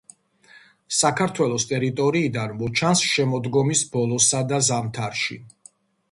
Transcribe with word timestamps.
საქართველოს 0.99 1.65
ტერიტორიიდან 1.71 2.55
მოჩანს 2.61 3.03
შემოდგომის 3.09 3.83
ბოლოსა 3.97 4.41
და 4.53 4.59
ზამთარში. 4.69 5.39